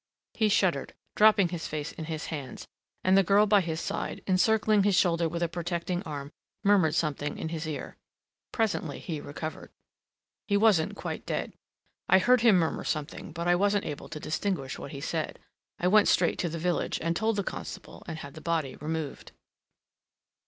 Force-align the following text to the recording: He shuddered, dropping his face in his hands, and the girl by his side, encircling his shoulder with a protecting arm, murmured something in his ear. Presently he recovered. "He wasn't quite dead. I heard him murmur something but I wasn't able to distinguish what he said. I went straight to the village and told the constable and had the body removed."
He 0.33 0.49
shuddered, 0.49 0.95
dropping 1.15 1.49
his 1.49 1.67
face 1.67 1.91
in 1.91 2.05
his 2.05 2.25
hands, 2.33 2.67
and 3.03 3.15
the 3.15 3.21
girl 3.21 3.45
by 3.45 3.61
his 3.61 3.79
side, 3.79 4.23
encircling 4.25 4.81
his 4.81 4.95
shoulder 4.95 5.29
with 5.29 5.43
a 5.43 5.47
protecting 5.47 6.01
arm, 6.07 6.31
murmured 6.63 6.95
something 6.95 7.37
in 7.37 7.49
his 7.49 7.67
ear. 7.67 7.97
Presently 8.51 8.97
he 8.97 9.21
recovered. 9.21 9.69
"He 10.47 10.57
wasn't 10.57 10.95
quite 10.95 11.27
dead. 11.27 11.53
I 12.09 12.17
heard 12.17 12.41
him 12.41 12.55
murmur 12.55 12.83
something 12.83 13.31
but 13.31 13.47
I 13.47 13.53
wasn't 13.55 13.85
able 13.85 14.09
to 14.09 14.19
distinguish 14.19 14.79
what 14.79 14.91
he 14.91 15.01
said. 15.01 15.37
I 15.77 15.87
went 15.87 16.07
straight 16.07 16.39
to 16.39 16.49
the 16.49 16.57
village 16.57 16.99
and 16.99 17.15
told 17.15 17.35
the 17.35 17.43
constable 17.43 18.01
and 18.07 18.17
had 18.17 18.33
the 18.33 18.41
body 18.41 18.77
removed." 18.77 19.33